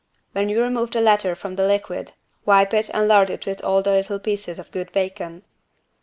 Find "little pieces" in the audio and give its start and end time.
3.85-4.57